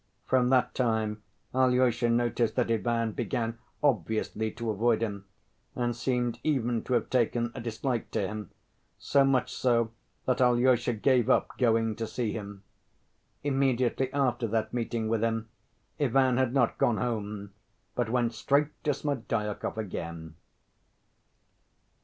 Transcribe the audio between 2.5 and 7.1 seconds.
that Ivan began obviously to avoid him and seemed even to